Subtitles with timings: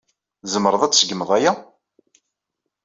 [0.41, 1.53] Tzemreḍ ad tseggmeḍ aya?